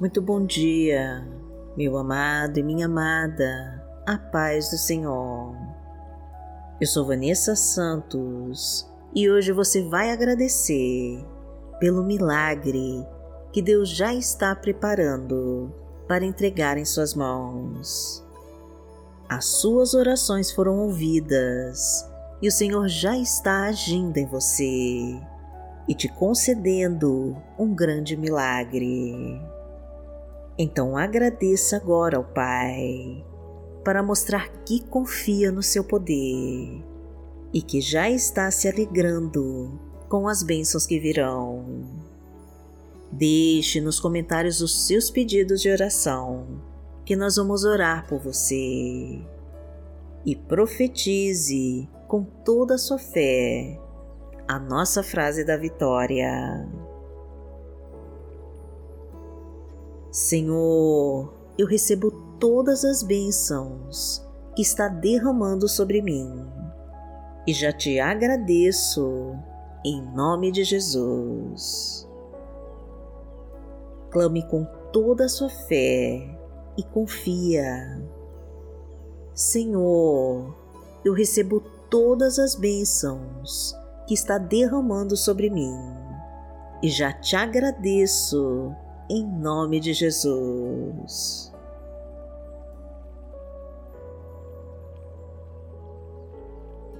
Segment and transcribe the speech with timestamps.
[0.00, 1.24] Muito bom dia,
[1.76, 5.56] meu amado e minha amada, a paz do Senhor.
[6.80, 11.24] Eu sou Vanessa Santos e hoje você vai agradecer
[11.78, 13.06] pelo milagre
[13.52, 15.72] que Deus já está preparando
[16.08, 18.26] para entregar em suas mãos.
[19.28, 22.04] As suas orações foram ouvidas
[22.42, 25.20] e o Senhor já está agindo em você
[25.86, 29.40] e te concedendo um grande milagre.
[30.56, 33.24] Então agradeça agora ao Pai
[33.84, 36.82] para mostrar que confia no seu poder
[37.52, 41.84] e que já está se alegrando com as bênçãos que virão.
[43.10, 46.62] Deixe nos comentários os seus pedidos de oração,
[47.04, 49.20] que nós vamos orar por você.
[50.24, 53.78] E profetize com toda a sua fé
[54.48, 56.66] a nossa frase da vitória.
[60.14, 66.46] Senhor, eu recebo todas as bênçãos que está derramando sobre mim
[67.44, 69.34] e já te agradeço
[69.84, 72.08] em nome de Jesus.
[74.12, 76.38] Clame com toda a sua fé
[76.78, 78.00] e confia.
[79.34, 80.54] Senhor,
[81.04, 83.74] eu recebo todas as bênçãos
[84.06, 85.74] que está derramando sobre mim
[86.84, 88.72] e já te agradeço
[89.08, 91.52] em nome de Jesus.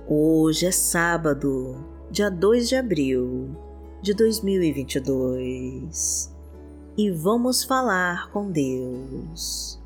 [0.07, 3.57] Hoje é sábado, dia 2 de abril
[4.03, 6.31] de 2022
[6.97, 9.83] e vamos falar com Deus.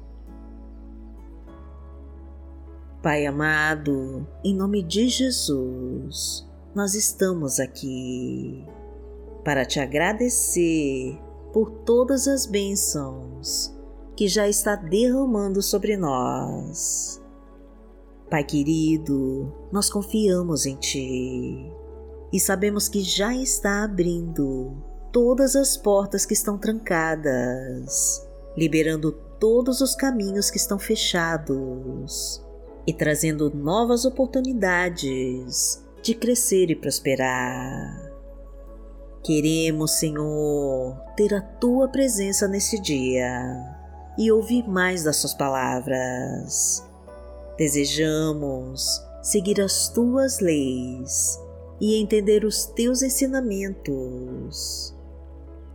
[3.01, 8.67] Pai amado, em nome de Jesus, nós estamos aqui
[9.45, 11.17] para te agradecer
[11.53, 13.75] por todas as bênçãos
[14.17, 17.23] que já está derramando sobre nós.
[18.31, 21.73] Pai querido, nós confiamos em Ti
[22.33, 24.77] e sabemos que já está abrindo
[25.13, 32.45] todas as portas que estão trancadas, liberando todos os caminhos que estão fechados
[32.87, 38.08] e trazendo novas oportunidades de crescer e prosperar.
[39.29, 43.77] Queremos, Senhor, ter a tua presença nesse dia
[44.17, 46.83] e ouvir mais das Suas palavras.
[47.59, 51.39] Desejamos seguir as tuas leis
[51.79, 54.97] e entender os teus ensinamentos.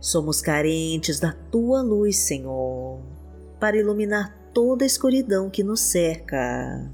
[0.00, 2.98] Somos carentes da tua luz, Senhor,
[3.60, 6.90] para iluminar toda a escuridão que nos cerca.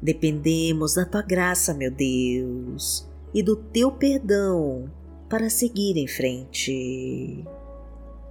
[0.00, 4.96] Dependemos da tua graça, meu Deus, e do teu perdão
[5.28, 7.44] para seguir em frente.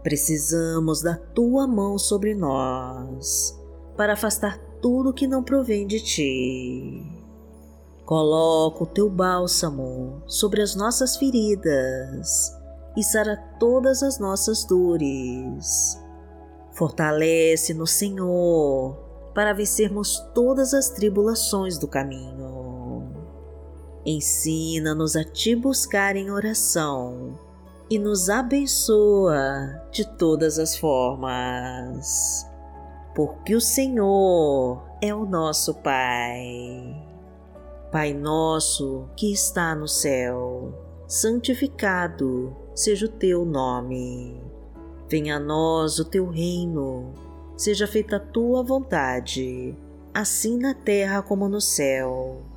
[0.03, 3.57] Precisamos da tua mão sobre nós
[3.95, 7.03] para afastar tudo que não provém de ti.
[8.05, 12.55] Coloca o teu bálsamo sobre as nossas feridas
[12.95, 16.01] e sara todas as nossas dores.
[16.71, 18.95] Fortalece no Senhor
[19.35, 22.66] para vencermos todas as tribulações do caminho.
[24.09, 27.37] Ensina-nos a te buscar em oração
[27.89, 32.47] e nos abençoa de todas as formas,
[33.13, 37.03] porque o Senhor é o nosso Pai.
[37.91, 40.73] Pai nosso que está no céu,
[41.05, 44.41] santificado seja o teu nome.
[45.09, 47.13] Venha a nós o teu reino
[47.57, 49.75] seja feita a tua vontade,
[50.13, 52.56] assim na terra como no céu.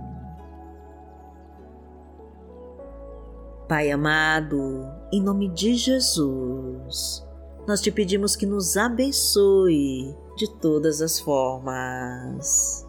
[3.71, 7.25] Pai amado, em nome de Jesus,
[7.65, 12.85] nós te pedimos que nos abençoe de todas as formas.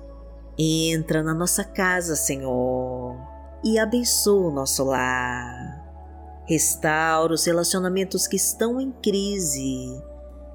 [0.59, 3.17] Entra na nossa casa, Senhor,
[3.63, 6.43] e abençoa o nosso lar.
[6.49, 10.03] Restaura os relacionamentos que estão em crise.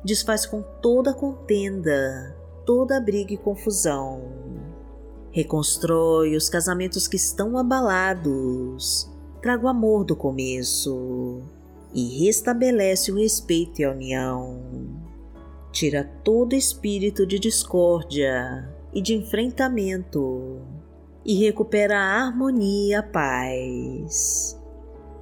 [0.04, 2.36] Desfaz com toda contenda,
[2.66, 4.58] toda briga e confusão
[5.32, 9.08] Reconstrói os casamentos que estão abalados.
[9.42, 11.42] Traga o amor do começo
[11.94, 14.60] e restabelece o respeito e a união.
[15.72, 20.60] Tira todo espírito de discórdia e de enfrentamento
[21.24, 24.60] e recupera a harmonia e a paz.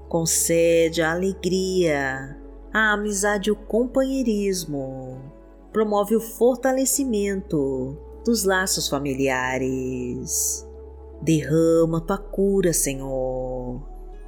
[0.08, 2.38] Concede a alegria,
[2.72, 5.20] a amizade e o companheirismo.
[5.74, 10.66] Promove o fortalecimento dos laços familiares.
[11.22, 13.55] Derrama tua cura, Senhor,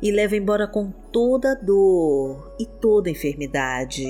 [0.01, 4.05] e leva embora com toda dor e toda enfermidade.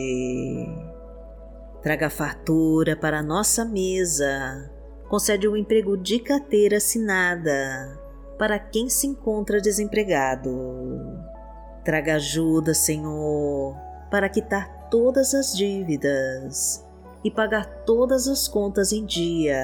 [1.81, 4.72] Traga fartura para a nossa mesa
[5.07, 7.98] concede um emprego de carteira assinada
[8.38, 10.51] para quem se encontra desempregado.
[11.84, 13.75] Traga ajuda, Senhor,
[14.12, 16.86] para quitar todas as dívidas
[17.24, 19.60] e pagar todas as contas em dia.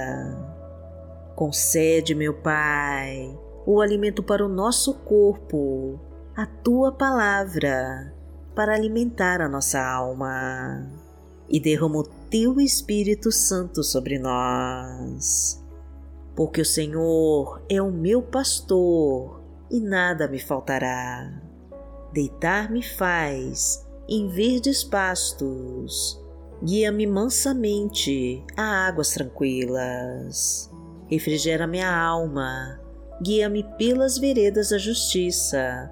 [1.36, 6.00] Concede, meu Pai, o alimento para o nosso corpo,
[6.36, 8.12] a tua palavra,
[8.56, 10.90] para alimentar a nossa alma.
[11.48, 15.64] E derrama o teu Espírito Santo sobre nós.
[16.36, 21.32] Porque o Senhor é o meu pastor e nada me faltará.
[22.12, 26.20] Deitar-me faz em verdes pastos,
[26.64, 30.72] guia-me mansamente a águas tranquilas.
[31.08, 32.80] Refrigera minha alma,
[33.22, 35.92] guia-me pelas veredas da justiça,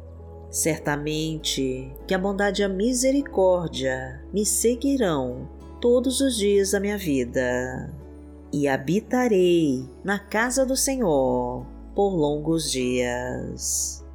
[0.51, 5.47] Certamente que a bondade e a misericórdia me seguirão
[5.79, 7.89] todos os dias da minha vida,
[8.51, 11.65] e habitarei na casa do Senhor
[11.95, 14.05] por longos dias.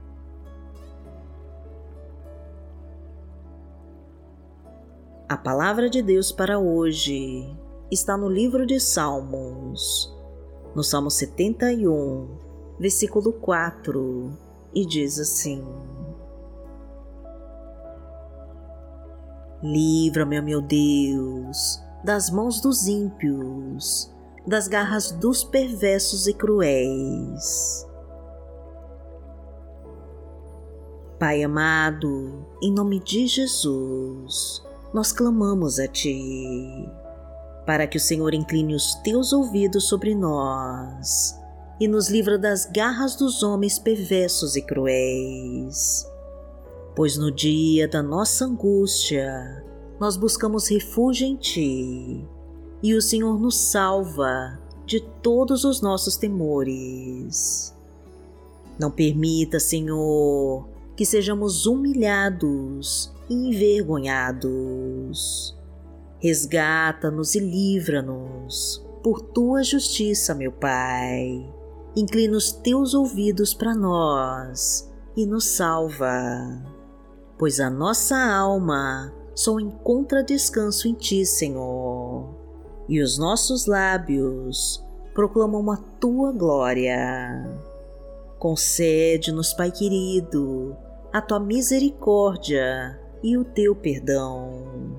[5.26, 7.50] A palavra de Deus para hoje
[7.90, 10.14] está no livro de Salmos,
[10.74, 12.28] no Salmo 71,
[12.78, 14.38] versículo 4,
[14.74, 15.64] e diz assim:
[19.66, 24.08] Livra-me, meu Deus, das mãos dos ímpios,
[24.46, 27.84] das garras dos perversos e cruéis.
[31.18, 34.62] Pai amado, em nome de Jesus,
[34.94, 36.88] nós clamamos a Ti,
[37.66, 41.36] para que o Senhor incline os Teus ouvidos sobre nós
[41.80, 46.06] e nos livra das garras dos homens perversos e cruéis
[46.96, 49.62] pois no dia da nossa angústia
[50.00, 52.26] nós buscamos refúgio em Ti
[52.82, 57.76] e o Senhor nos salva de todos os nossos temores.
[58.78, 60.66] Não permita, Senhor,
[60.96, 65.54] que sejamos humilhados e envergonhados.
[66.18, 71.46] Resgata-nos e livra-nos por tua justiça, meu Pai.
[71.94, 76.75] Inclina os teus ouvidos para nós e nos salva
[77.38, 82.34] pois a nossa alma só encontra descanso em Ti, Senhor,
[82.88, 84.82] e os nossos lábios
[85.14, 87.46] proclamam a Tua glória.
[88.38, 90.76] Concede-nos, Pai querido,
[91.12, 94.96] a Tua misericórdia e o Teu perdão.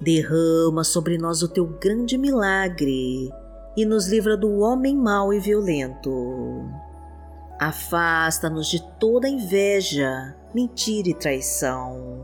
[0.00, 3.30] Derrama sobre nós o Teu grande milagre
[3.76, 6.10] e nos livra do homem mau e violento.
[7.62, 12.20] Afasta-nos de toda inveja mentira e traição.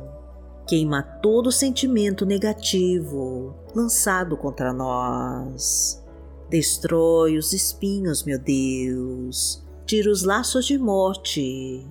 [0.67, 6.05] Queima todo sentimento negativo lançado contra nós.
[6.51, 9.65] Destrói os espinhos, meu Deus.
[9.87, 11.87] Tira os laços de morte.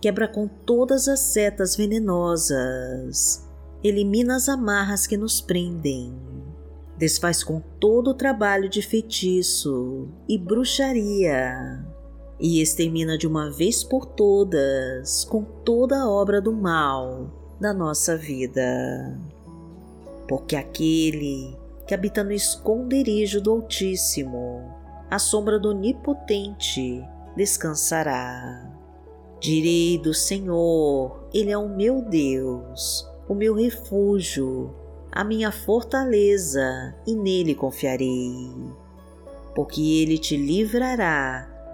[0.00, 3.48] Quebra com todas as setas venenosas.
[3.84, 6.12] Elimina as amarras que nos prendem.
[6.96, 11.96] Desfaz com todo o trabalho de feitiço e bruxaria
[12.40, 17.30] e extermina de uma vez por todas com toda a obra do mal
[17.60, 19.18] da nossa vida.
[20.28, 24.72] Porque aquele que habita no esconderijo do Altíssimo,
[25.10, 27.02] à sombra do Onipotente,
[27.34, 28.70] descansará.
[29.40, 34.74] Direi do Senhor, Ele é o meu Deus, o meu refúgio,
[35.10, 38.50] a minha fortaleza, e nele confiarei.
[39.54, 41.57] Porque Ele te livrará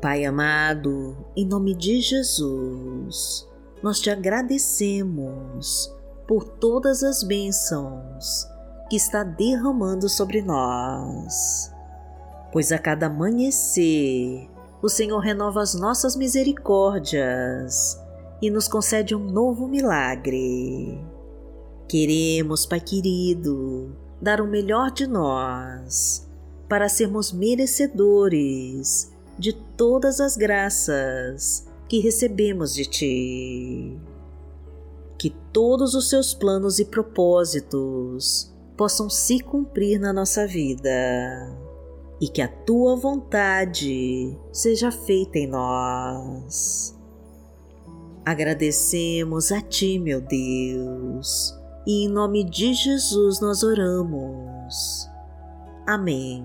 [0.00, 3.48] Pai amado, em nome de Jesus,
[3.82, 5.92] nós te agradecemos
[6.24, 8.46] por todas as bênçãos
[8.88, 11.74] que está derramando sobre nós.
[12.52, 14.48] Pois a cada amanhecer,
[14.80, 18.00] o Senhor renova as nossas misericórdias
[18.40, 20.96] e nos concede um novo milagre.
[21.88, 26.24] Queremos, Pai querido, dar o melhor de nós
[26.68, 34.00] para sermos merecedores de todas as graças que recebemos de Ti.
[35.16, 40.90] Que todos os Seus planos e propósitos possam se cumprir na nossa vida
[42.20, 46.96] e que a Tua vontade seja feita em nós.
[48.24, 51.54] Agradecemos a Ti, meu Deus,
[51.86, 55.08] e em nome de Jesus nós oramos.
[55.86, 56.44] Amém.